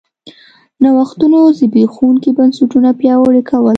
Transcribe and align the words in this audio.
نوښتونو 0.81 1.39
زبېښونکي 1.57 2.31
بنسټونه 2.37 2.89
پیاوړي 2.99 3.41
کول 3.49 3.69